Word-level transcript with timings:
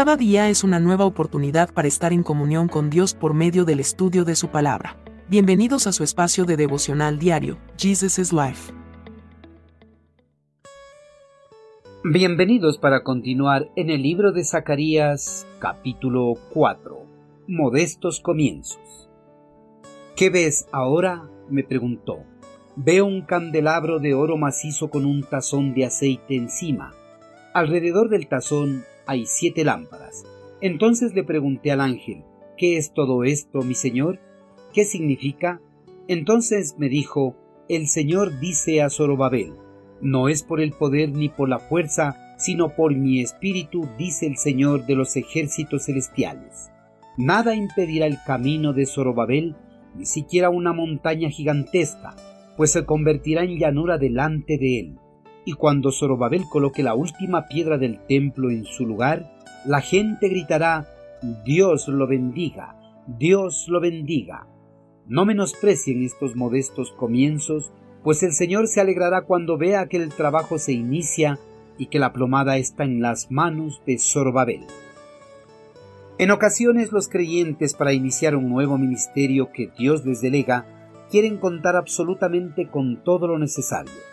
Cada 0.00 0.16
día 0.16 0.48
es 0.48 0.64
una 0.64 0.80
nueva 0.80 1.04
oportunidad 1.04 1.74
para 1.74 1.86
estar 1.86 2.14
en 2.14 2.22
comunión 2.22 2.68
con 2.68 2.88
Dios 2.88 3.12
por 3.12 3.34
medio 3.34 3.66
del 3.66 3.80
estudio 3.80 4.24
de 4.24 4.34
su 4.34 4.48
palabra. 4.48 4.96
Bienvenidos 5.28 5.86
a 5.86 5.92
su 5.92 6.04
espacio 6.04 6.46
de 6.46 6.56
devocional 6.56 7.18
diario, 7.18 7.58
Jesus 7.76 8.18
is 8.18 8.32
Life. 8.32 8.72
Bienvenidos 12.02 12.78
para 12.78 13.02
continuar 13.02 13.68
en 13.76 13.90
el 13.90 14.00
libro 14.00 14.32
de 14.32 14.42
Zacarías 14.42 15.46
capítulo 15.58 16.32
4. 16.54 17.04
Modestos 17.46 18.20
comienzos. 18.20 19.10
¿Qué 20.16 20.30
ves 20.30 20.66
ahora? 20.72 21.28
me 21.50 21.62
preguntó. 21.62 22.24
Veo 22.74 23.04
un 23.04 23.20
candelabro 23.20 23.98
de 23.98 24.14
oro 24.14 24.38
macizo 24.38 24.88
con 24.88 25.04
un 25.04 25.24
tazón 25.24 25.74
de 25.74 25.84
aceite 25.84 26.36
encima. 26.36 26.94
Alrededor 27.52 28.08
del 28.08 28.28
tazón 28.28 28.84
hay 29.06 29.26
siete 29.26 29.64
lámparas. 29.64 30.24
Entonces 30.60 31.14
le 31.14 31.24
pregunté 31.24 31.70
al 31.70 31.80
ángel, 31.80 32.24
¿qué 32.56 32.76
es 32.76 32.92
todo 32.92 33.24
esto, 33.24 33.62
mi 33.62 33.74
señor? 33.74 34.20
¿Qué 34.72 34.84
significa? 34.84 35.60
Entonces 36.08 36.76
me 36.78 36.88
dijo, 36.88 37.36
el 37.68 37.88
Señor 37.88 38.40
dice 38.40 38.82
a 38.82 38.90
Zorobabel, 38.90 39.54
no 40.00 40.28
es 40.28 40.42
por 40.42 40.60
el 40.60 40.72
poder 40.72 41.10
ni 41.10 41.28
por 41.28 41.48
la 41.48 41.58
fuerza, 41.58 42.16
sino 42.38 42.74
por 42.74 42.94
mi 42.94 43.20
espíritu, 43.20 43.88
dice 43.98 44.26
el 44.26 44.36
Señor 44.36 44.86
de 44.86 44.96
los 44.96 45.16
ejércitos 45.16 45.86
celestiales. 45.86 46.70
Nada 47.16 47.54
impedirá 47.54 48.06
el 48.06 48.18
camino 48.26 48.72
de 48.72 48.86
Zorobabel, 48.86 49.56
ni 49.94 50.06
siquiera 50.06 50.50
una 50.50 50.72
montaña 50.72 51.30
gigantesca, 51.30 52.16
pues 52.56 52.72
se 52.72 52.84
convertirá 52.84 53.44
en 53.44 53.58
llanura 53.58 53.98
delante 53.98 54.58
de 54.58 54.80
él 54.80 54.98
y 55.44 55.54
cuando 55.54 55.92
Zorobabel 55.92 56.44
coloque 56.48 56.82
la 56.82 56.94
última 56.94 57.48
piedra 57.48 57.78
del 57.78 57.98
templo 58.06 58.50
en 58.50 58.64
su 58.64 58.86
lugar, 58.86 59.30
la 59.64 59.80
gente 59.80 60.28
gritará, 60.28 60.86
Dios 61.44 61.88
lo 61.88 62.06
bendiga, 62.06 62.76
Dios 63.06 63.66
lo 63.68 63.80
bendiga. 63.80 64.46
No 65.06 65.24
menosprecien 65.24 66.02
estos 66.02 66.36
modestos 66.36 66.92
comienzos, 66.92 67.72
pues 68.04 68.22
el 68.22 68.32
Señor 68.32 68.68
se 68.68 68.80
alegrará 68.80 69.22
cuando 69.22 69.58
vea 69.58 69.86
que 69.86 69.96
el 69.96 70.10
trabajo 70.10 70.58
se 70.58 70.72
inicia 70.72 71.38
y 71.78 71.86
que 71.86 71.98
la 71.98 72.12
plomada 72.12 72.56
está 72.56 72.84
en 72.84 73.00
las 73.00 73.30
manos 73.30 73.82
de 73.86 73.98
Zorobabel. 73.98 74.66
En 76.18 76.30
ocasiones 76.30 76.92
los 76.92 77.08
creyentes 77.08 77.74
para 77.74 77.94
iniciar 77.94 78.36
un 78.36 78.50
nuevo 78.50 78.76
ministerio 78.76 79.50
que 79.52 79.70
Dios 79.78 80.04
les 80.04 80.20
delega 80.20 80.66
quieren 81.10 81.38
contar 81.38 81.76
absolutamente 81.76 82.68
con 82.68 83.02
todo 83.02 83.26
lo 83.26 83.38
necesario 83.38 84.09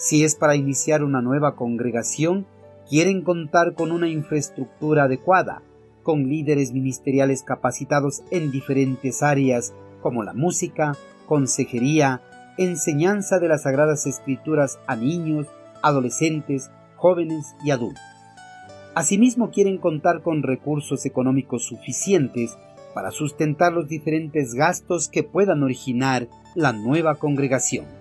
si 0.00 0.24
es 0.24 0.34
para 0.34 0.56
iniciar 0.56 1.04
una 1.04 1.20
nueva 1.20 1.56
congregación, 1.56 2.46
quieren 2.88 3.20
contar 3.20 3.74
con 3.74 3.92
una 3.92 4.08
infraestructura 4.08 5.04
adecuada, 5.04 5.62
con 6.02 6.26
líderes 6.26 6.72
ministeriales 6.72 7.42
capacitados 7.42 8.22
en 8.30 8.50
diferentes 8.50 9.22
áreas 9.22 9.74
como 10.00 10.22
la 10.22 10.32
música, 10.32 10.96
consejería, 11.26 12.22
enseñanza 12.56 13.38
de 13.40 13.48
las 13.48 13.64
Sagradas 13.64 14.06
Escrituras 14.06 14.78
a 14.86 14.96
niños, 14.96 15.48
adolescentes, 15.82 16.70
jóvenes 16.96 17.54
y 17.62 17.70
adultos. 17.70 18.02
Asimismo 18.94 19.50
quieren 19.50 19.76
contar 19.76 20.22
con 20.22 20.42
recursos 20.42 21.04
económicos 21.04 21.64
suficientes 21.64 22.56
para 22.94 23.10
sustentar 23.10 23.74
los 23.74 23.86
diferentes 23.86 24.54
gastos 24.54 25.08
que 25.08 25.24
puedan 25.24 25.62
originar 25.62 26.26
la 26.54 26.72
nueva 26.72 27.16
congregación. 27.16 27.99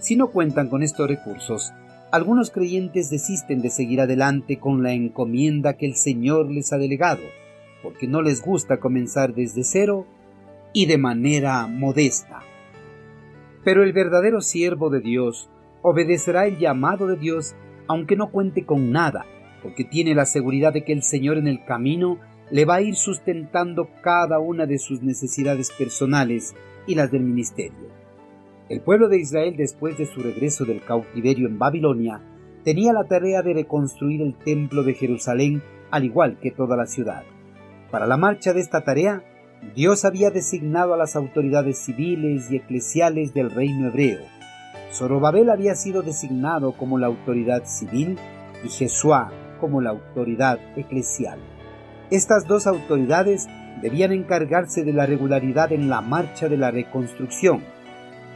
Si 0.00 0.16
no 0.16 0.30
cuentan 0.30 0.68
con 0.68 0.82
estos 0.82 1.06
recursos, 1.06 1.74
algunos 2.10 2.50
creyentes 2.50 3.10
desisten 3.10 3.60
de 3.60 3.68
seguir 3.68 4.00
adelante 4.00 4.58
con 4.58 4.82
la 4.82 4.94
encomienda 4.94 5.74
que 5.76 5.84
el 5.84 5.94
Señor 5.94 6.50
les 6.50 6.72
ha 6.72 6.78
delegado, 6.78 7.20
porque 7.82 8.08
no 8.08 8.22
les 8.22 8.40
gusta 8.40 8.80
comenzar 8.80 9.34
desde 9.34 9.62
cero 9.62 10.06
y 10.72 10.86
de 10.86 10.96
manera 10.96 11.66
modesta. 11.66 12.40
Pero 13.62 13.84
el 13.84 13.92
verdadero 13.92 14.40
siervo 14.40 14.88
de 14.88 15.00
Dios 15.00 15.50
obedecerá 15.82 16.46
el 16.46 16.58
llamado 16.58 17.06
de 17.06 17.16
Dios 17.16 17.54
aunque 17.86 18.16
no 18.16 18.30
cuente 18.30 18.64
con 18.64 18.92
nada, 18.92 19.26
porque 19.62 19.84
tiene 19.84 20.14
la 20.14 20.24
seguridad 20.24 20.72
de 20.72 20.82
que 20.82 20.94
el 20.94 21.02
Señor 21.02 21.36
en 21.36 21.46
el 21.46 21.62
camino 21.66 22.18
le 22.50 22.64
va 22.64 22.76
a 22.76 22.82
ir 22.82 22.96
sustentando 22.96 23.90
cada 24.02 24.38
una 24.38 24.64
de 24.64 24.78
sus 24.78 25.02
necesidades 25.02 25.70
personales 25.76 26.54
y 26.86 26.94
las 26.94 27.10
del 27.10 27.22
ministerio. 27.22 27.99
El 28.70 28.82
pueblo 28.82 29.08
de 29.08 29.18
Israel 29.18 29.56
después 29.56 29.98
de 29.98 30.06
su 30.06 30.20
regreso 30.20 30.64
del 30.64 30.80
cautiverio 30.84 31.48
en 31.48 31.58
Babilonia 31.58 32.22
tenía 32.62 32.92
la 32.92 33.02
tarea 33.02 33.42
de 33.42 33.52
reconstruir 33.52 34.22
el 34.22 34.36
templo 34.36 34.84
de 34.84 34.94
Jerusalén 34.94 35.60
al 35.90 36.04
igual 36.04 36.38
que 36.40 36.52
toda 36.52 36.76
la 36.76 36.86
ciudad. 36.86 37.24
Para 37.90 38.06
la 38.06 38.16
marcha 38.16 38.52
de 38.52 38.60
esta 38.60 38.82
tarea, 38.82 39.24
Dios 39.74 40.04
había 40.04 40.30
designado 40.30 40.94
a 40.94 40.96
las 40.96 41.16
autoridades 41.16 41.78
civiles 41.78 42.48
y 42.48 42.58
eclesiales 42.58 43.34
del 43.34 43.50
reino 43.50 43.88
hebreo. 43.88 44.20
Zorobabel 44.92 45.50
había 45.50 45.74
sido 45.74 46.02
designado 46.02 46.70
como 46.76 46.96
la 46.96 47.08
autoridad 47.08 47.64
civil 47.64 48.18
y 48.64 48.68
Jesuá 48.68 49.32
como 49.58 49.80
la 49.80 49.90
autoridad 49.90 50.60
eclesial. 50.76 51.40
Estas 52.12 52.46
dos 52.46 52.68
autoridades 52.68 53.48
debían 53.82 54.12
encargarse 54.12 54.84
de 54.84 54.92
la 54.92 55.06
regularidad 55.06 55.72
en 55.72 55.90
la 55.90 56.02
marcha 56.02 56.48
de 56.48 56.56
la 56.56 56.70
reconstrucción, 56.70 57.64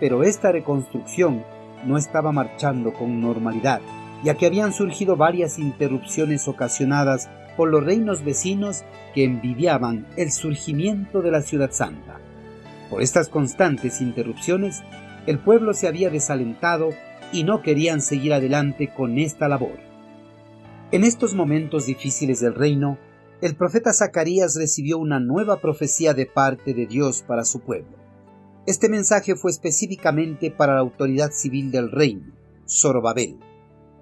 pero 0.00 0.22
esta 0.22 0.52
reconstrucción 0.52 1.44
no 1.84 1.96
estaba 1.96 2.32
marchando 2.32 2.92
con 2.92 3.20
normalidad, 3.20 3.80
ya 4.22 4.34
que 4.34 4.46
habían 4.46 4.72
surgido 4.72 5.16
varias 5.16 5.58
interrupciones 5.58 6.48
ocasionadas 6.48 7.28
por 7.56 7.68
los 7.70 7.84
reinos 7.84 8.24
vecinos 8.24 8.84
que 9.14 9.24
envidiaban 9.24 10.06
el 10.16 10.32
surgimiento 10.32 11.22
de 11.22 11.30
la 11.30 11.42
ciudad 11.42 11.70
santa. 11.70 12.18
Por 12.90 13.02
estas 13.02 13.28
constantes 13.28 14.00
interrupciones, 14.00 14.82
el 15.26 15.38
pueblo 15.38 15.72
se 15.74 15.88
había 15.88 16.10
desalentado 16.10 16.90
y 17.32 17.44
no 17.44 17.62
querían 17.62 18.00
seguir 18.00 18.34
adelante 18.34 18.92
con 18.94 19.18
esta 19.18 19.48
labor. 19.48 19.78
En 20.92 21.04
estos 21.04 21.34
momentos 21.34 21.86
difíciles 21.86 22.40
del 22.40 22.54
reino, 22.54 22.98
el 23.40 23.56
profeta 23.56 23.92
Zacarías 23.92 24.54
recibió 24.56 24.98
una 24.98 25.18
nueva 25.18 25.60
profecía 25.60 26.14
de 26.14 26.26
parte 26.26 26.72
de 26.72 26.86
Dios 26.86 27.22
para 27.26 27.44
su 27.44 27.60
pueblo. 27.60 28.03
Este 28.66 28.88
mensaje 28.88 29.36
fue 29.36 29.50
específicamente 29.50 30.50
para 30.50 30.74
la 30.74 30.80
autoridad 30.80 31.32
civil 31.32 31.70
del 31.70 31.90
reino, 31.90 32.32
Zorobabel. 32.66 33.38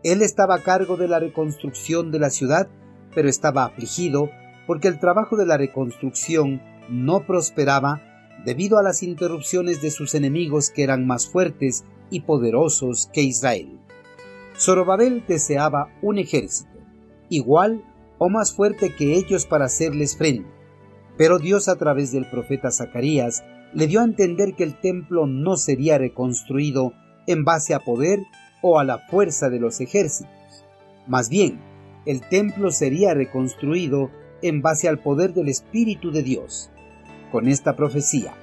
Él 0.04 0.22
estaba 0.22 0.54
a 0.54 0.62
cargo 0.62 0.96
de 0.96 1.08
la 1.08 1.18
reconstrucción 1.18 2.12
de 2.12 2.20
la 2.20 2.30
ciudad, 2.30 2.68
pero 3.12 3.28
estaba 3.28 3.64
afligido 3.64 4.30
porque 4.68 4.86
el 4.86 5.00
trabajo 5.00 5.36
de 5.36 5.46
la 5.46 5.56
reconstrucción 5.56 6.62
no 6.88 7.26
prosperaba 7.26 8.02
debido 8.44 8.78
a 8.78 8.84
las 8.84 9.02
interrupciones 9.02 9.82
de 9.82 9.90
sus 9.90 10.14
enemigos 10.14 10.70
que 10.70 10.84
eran 10.84 11.08
más 11.08 11.28
fuertes 11.28 11.84
y 12.10 12.20
poderosos 12.20 13.10
que 13.12 13.22
Israel. 13.22 13.80
Zorobabel 14.56 15.24
deseaba 15.26 15.88
un 16.02 16.18
ejército, 16.18 16.78
igual 17.28 17.84
o 18.18 18.28
más 18.28 18.54
fuerte 18.54 18.94
que 18.94 19.16
ellos 19.16 19.44
para 19.44 19.64
hacerles 19.64 20.16
frente, 20.16 20.48
pero 21.16 21.40
Dios 21.40 21.68
a 21.68 21.76
través 21.76 22.12
del 22.12 22.30
profeta 22.30 22.70
Zacarías 22.70 23.42
le 23.74 23.86
dio 23.86 24.00
a 24.00 24.04
entender 24.04 24.54
que 24.54 24.64
el 24.64 24.78
templo 24.78 25.26
no 25.26 25.56
sería 25.56 25.98
reconstruido 25.98 26.92
en 27.26 27.44
base 27.44 27.74
a 27.74 27.80
poder 27.80 28.20
o 28.60 28.78
a 28.78 28.84
la 28.84 28.98
fuerza 28.98 29.50
de 29.50 29.60
los 29.60 29.80
ejércitos. 29.80 30.32
Más 31.06 31.28
bien, 31.28 31.60
el 32.06 32.20
templo 32.28 32.70
sería 32.70 33.14
reconstruido 33.14 34.10
en 34.42 34.60
base 34.60 34.88
al 34.88 34.98
poder 34.98 35.34
del 35.34 35.48
Espíritu 35.48 36.10
de 36.10 36.22
Dios. 36.22 36.70
Con 37.30 37.48
esta 37.48 37.76
profecía, 37.76 38.34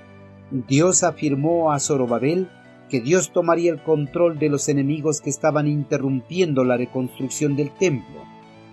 Dios 0.52 1.04
afirmó 1.04 1.72
a 1.72 1.80
Zorobabel 1.80 2.50
que 2.90 3.02
Dios 3.02 3.32
tomaría 3.32 3.72
el 3.72 3.84
control 3.84 4.40
de 4.40 4.50
los 4.50 4.68
enemigos 4.68 5.22
que 5.22 5.30
estaban 5.30 5.68
interrumpiendo 5.68 6.64
la 6.64 6.76
reconstrucción 6.76 7.56
del 7.56 7.72
templo 7.72 8.24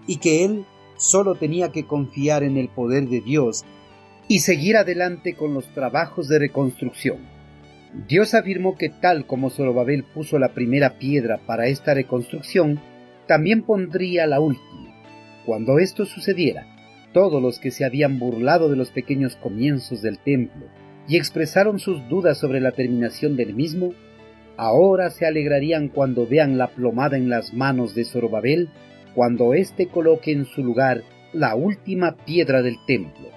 y 0.07 0.17
que 0.17 0.45
él 0.45 0.65
solo 0.97 1.35
tenía 1.35 1.71
que 1.71 1.87
confiar 1.87 2.43
en 2.43 2.57
el 2.57 2.69
poder 2.69 3.09
de 3.09 3.21
Dios 3.21 3.65
y 4.29 4.41
seguir 4.41 4.77
adelante 4.77 5.35
con 5.35 5.55
los 5.55 5.67
trabajos 5.73 6.29
de 6.29 6.39
reconstrucción. 6.39 7.19
Dios 8.09 8.35
afirmó 8.35 8.77
que 8.77 8.89
tal 8.89 9.27
como 9.27 9.51
Zorobabel 9.51 10.05
puso 10.05 10.39
la 10.39 10.53
primera 10.53 10.99
piedra 10.99 11.39
para 11.47 11.69
esta 11.69 11.95
reconstrucción, 11.95 12.81
también 13.27 13.63
pondría 13.63 14.27
la 14.27 14.41
última. 14.41 14.95
Cuando 15.47 15.79
esto 15.79 16.05
sucediera, 16.05 16.67
todos 17.13 17.41
los 17.41 17.59
que 17.59 17.71
se 17.71 17.85
habían 17.85 18.19
burlado 18.19 18.69
de 18.69 18.77
los 18.77 18.91
pequeños 18.91 19.37
comienzos 19.37 20.03
del 20.03 20.19
templo 20.19 20.67
y 21.09 21.17
expresaron 21.17 21.79
sus 21.79 22.07
dudas 22.09 22.37
sobre 22.37 22.61
la 22.61 22.73
terminación 22.73 23.37
del 23.37 23.55
mismo, 23.55 23.95
ahora 24.57 25.09
se 25.11 25.25
alegrarían 25.25 25.89
cuando 25.89 26.27
vean 26.27 26.59
la 26.59 26.69
plomada 26.69 27.17
en 27.17 27.31
las 27.31 27.55
manos 27.55 27.95
de 27.95 28.05
Zorobabel, 28.05 28.69
cuando 29.15 29.55
éste 29.55 29.87
coloque 29.87 30.33
en 30.33 30.45
su 30.45 30.63
lugar 30.63 31.03
la 31.33 31.55
última 31.55 32.17
piedra 32.17 32.61
del 32.61 32.77
templo. 32.87 33.31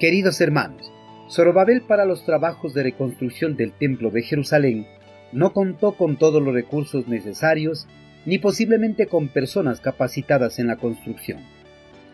Queridos 0.00 0.40
hermanos, 0.40 0.90
Zorobabel 1.28 1.82
para 1.82 2.06
los 2.06 2.24
trabajos 2.24 2.72
de 2.72 2.84
reconstrucción 2.84 3.54
del 3.54 3.72
Templo 3.72 4.10
de 4.10 4.22
Jerusalén 4.22 4.86
no 5.30 5.52
contó 5.52 5.92
con 5.92 6.16
todos 6.16 6.42
los 6.42 6.54
recursos 6.54 7.06
necesarios 7.06 7.86
ni 8.24 8.38
posiblemente 8.38 9.08
con 9.08 9.28
personas 9.28 9.78
capacitadas 9.82 10.58
en 10.58 10.68
la 10.68 10.76
construcción. 10.76 11.40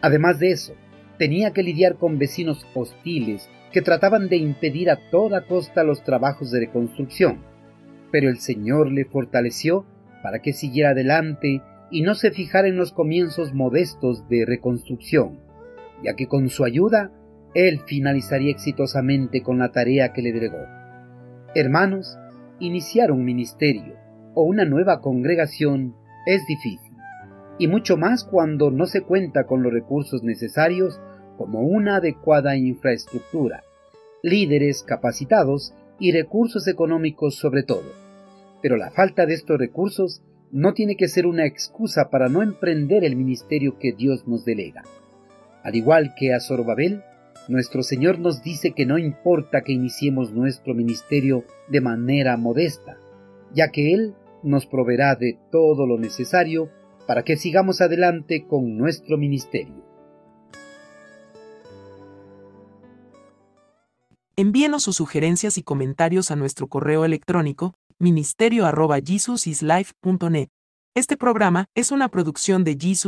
Además 0.02 0.40
de 0.40 0.50
eso, 0.50 0.74
tenía 1.16 1.52
que 1.52 1.62
lidiar 1.62 1.94
con 1.94 2.18
vecinos 2.18 2.66
hostiles 2.74 3.48
que 3.70 3.82
trataban 3.82 4.28
de 4.28 4.38
impedir 4.38 4.90
a 4.90 5.08
toda 5.08 5.46
costa 5.46 5.84
los 5.84 6.02
trabajos 6.02 6.50
de 6.50 6.58
reconstrucción. 6.58 7.44
Pero 8.10 8.28
el 8.30 8.40
Señor 8.40 8.90
le 8.90 9.04
fortaleció 9.04 9.86
para 10.24 10.42
que 10.42 10.54
siguiera 10.54 10.90
adelante 10.90 11.62
y 11.92 12.02
no 12.02 12.16
se 12.16 12.32
fijara 12.32 12.66
en 12.66 12.78
los 12.78 12.90
comienzos 12.90 13.54
modestos 13.54 14.28
de 14.28 14.44
reconstrucción, 14.44 15.38
ya 16.02 16.16
que 16.16 16.26
con 16.26 16.48
su 16.48 16.64
ayuda 16.64 17.12
él 17.56 17.80
finalizaría 17.86 18.50
exitosamente 18.50 19.42
con 19.42 19.58
la 19.58 19.72
tarea 19.72 20.12
que 20.12 20.20
le 20.20 20.30
delegó. 20.30 20.62
Hermanos, 21.54 22.18
iniciar 22.60 23.10
un 23.10 23.24
ministerio 23.24 23.94
o 24.34 24.42
una 24.42 24.66
nueva 24.66 25.00
congregación 25.00 25.96
es 26.26 26.46
difícil, 26.46 26.92
y 27.58 27.66
mucho 27.66 27.96
más 27.96 28.24
cuando 28.24 28.70
no 28.70 28.84
se 28.84 29.00
cuenta 29.00 29.46
con 29.46 29.62
los 29.62 29.72
recursos 29.72 30.22
necesarios 30.22 31.00
como 31.38 31.62
una 31.62 31.96
adecuada 31.96 32.58
infraestructura, 32.58 33.64
líderes 34.22 34.82
capacitados 34.82 35.72
y 35.98 36.12
recursos 36.12 36.68
económicos 36.68 37.36
sobre 37.36 37.62
todo. 37.62 37.90
Pero 38.60 38.76
la 38.76 38.90
falta 38.90 39.24
de 39.24 39.32
estos 39.32 39.58
recursos 39.58 40.20
no 40.52 40.74
tiene 40.74 40.96
que 40.96 41.08
ser 41.08 41.26
una 41.26 41.46
excusa 41.46 42.10
para 42.10 42.28
no 42.28 42.42
emprender 42.42 43.02
el 43.02 43.16
ministerio 43.16 43.78
que 43.78 43.92
Dios 43.92 44.28
nos 44.28 44.44
delega. 44.44 44.82
Al 45.62 45.74
igual 45.74 46.14
que 46.18 46.34
a 46.34 46.40
Zorobabel, 46.40 47.02
nuestro 47.48 47.82
Señor 47.82 48.18
nos 48.18 48.42
dice 48.42 48.72
que 48.72 48.86
no 48.86 48.98
importa 48.98 49.62
que 49.62 49.72
iniciemos 49.72 50.32
nuestro 50.32 50.74
ministerio 50.74 51.44
de 51.68 51.80
manera 51.80 52.36
modesta, 52.36 52.98
ya 53.54 53.70
que 53.70 53.94
Él 53.94 54.14
nos 54.42 54.66
proveerá 54.66 55.14
de 55.14 55.38
todo 55.50 55.86
lo 55.86 55.98
necesario 55.98 56.70
para 57.06 57.22
que 57.22 57.36
sigamos 57.36 57.80
adelante 57.80 58.46
con 58.46 58.76
nuestro 58.76 59.16
ministerio. 59.16 59.86
Envíenos 64.38 64.82
sus 64.82 64.96
sugerencias 64.96 65.56
y 65.56 65.62
comentarios 65.62 66.30
a 66.30 66.36
nuestro 66.36 66.68
correo 66.68 67.06
electrónico 67.06 67.72
ministerio.jesusislife.net. 67.98 70.48
Este 70.94 71.16
programa 71.16 71.70
es 71.74 71.90
una 71.90 72.08
producción 72.08 72.62
de 72.64 72.76
Jesus 72.78 73.04